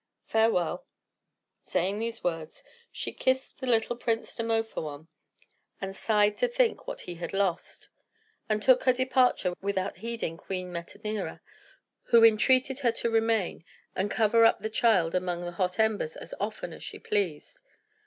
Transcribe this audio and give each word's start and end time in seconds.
Farewell." 0.25 0.87
Saying 1.67 1.99
these 1.99 2.23
words, 2.23 2.63
she 2.91 3.11
kissed 3.13 3.59
the 3.59 3.67
little 3.67 3.95
Prince 3.95 4.33
Demophoön, 4.33 5.05
and 5.79 5.95
sighed 5.95 6.37
to 6.37 6.47
think 6.47 6.87
what 6.87 7.01
he 7.01 7.13
had 7.13 7.33
lost, 7.33 7.89
and 8.49 8.63
took 8.63 8.85
her 8.85 8.93
departure 8.93 9.53
without 9.61 9.97
heeding 9.97 10.37
Queen 10.37 10.73
Metanira, 10.73 11.39
who 12.05 12.23
entreated 12.23 12.79
her 12.79 12.91
to 12.93 13.11
remain, 13.11 13.63
and 13.95 14.09
cover 14.09 14.43
up 14.43 14.57
the 14.57 14.71
child 14.71 15.13
among 15.13 15.41
the 15.41 15.51
hot 15.51 15.77
embers 15.77 16.15
as 16.15 16.33
often 16.39 16.73
as 16.73 16.81
she 16.83 16.97
pleased. 16.97 17.59